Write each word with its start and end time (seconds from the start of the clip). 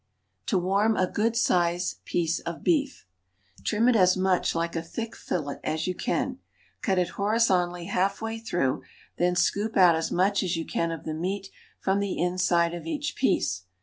TO 0.47 0.57
WARM 0.57 0.97
A 0.97 1.05
GOOD 1.05 1.37
SIZED 1.37 2.03
PIECE 2.05 2.39
OF 2.39 2.63
BEEF. 2.63 3.05
Trim 3.63 3.87
it 3.87 3.95
as 3.95 4.17
much 4.17 4.55
like 4.55 4.75
a 4.75 4.81
thick 4.81 5.15
fillet 5.15 5.59
as 5.63 5.85
you 5.85 5.93
can; 5.93 6.39
cut 6.81 6.97
it 6.97 7.09
horizontally 7.21 7.85
half 7.85 8.19
way 8.19 8.39
through, 8.39 8.81
then 9.19 9.35
scoop 9.35 9.77
out 9.77 9.93
as 9.95 10.11
much 10.11 10.41
as 10.41 10.57
you 10.57 10.65
can 10.65 10.89
of 10.89 11.03
the 11.03 11.13
meat 11.13 11.51
from 11.79 11.99
the 11.99 12.17
inside 12.17 12.73
of 12.73 12.87
each 12.87 13.15
piece. 13.15 13.65